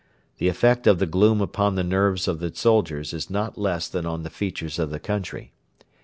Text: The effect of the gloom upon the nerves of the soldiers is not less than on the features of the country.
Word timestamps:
The 0.39 0.47
effect 0.47 0.87
of 0.87 0.97
the 0.97 1.05
gloom 1.05 1.41
upon 1.41 1.75
the 1.75 1.83
nerves 1.83 2.27
of 2.27 2.39
the 2.39 2.51
soldiers 2.55 3.13
is 3.13 3.29
not 3.29 3.59
less 3.59 3.87
than 3.87 4.07
on 4.07 4.23
the 4.23 4.31
features 4.31 4.79
of 4.79 4.89
the 4.89 4.99
country. 4.99 5.51